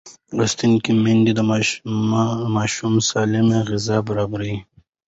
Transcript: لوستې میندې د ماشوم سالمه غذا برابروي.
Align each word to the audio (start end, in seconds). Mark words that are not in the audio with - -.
لوستې 0.37 0.65
میندې 1.03 1.31
د 1.35 1.41
ماشوم 2.55 2.93
سالمه 3.09 3.57
غذا 3.69 3.97
برابروي. 4.07 4.55